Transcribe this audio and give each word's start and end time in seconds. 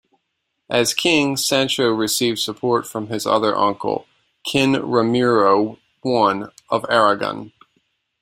As 0.71 0.95
king, 0.95 1.37
Sancho 1.37 1.87
received 1.93 2.39
support 2.39 2.87
from 2.87 3.09
his 3.09 3.27
other 3.27 3.55
uncle, 3.55 4.07
Kin 4.43 4.73
Ramiro 4.83 5.77
I 6.03 6.45
of 6.71 6.87
Aragon. 6.89 7.53